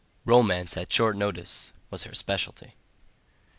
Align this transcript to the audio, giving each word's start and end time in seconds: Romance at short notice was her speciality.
Romance 0.25 0.75
at 0.77 0.91
short 0.91 1.15
notice 1.15 1.73
was 1.91 2.05
her 2.05 2.15
speciality. 2.15 2.73